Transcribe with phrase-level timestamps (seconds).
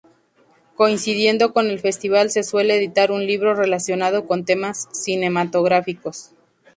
[0.77, 6.31] Coincidiendo con el Festival se suele editar un libro relacionado con temas cinematográficos.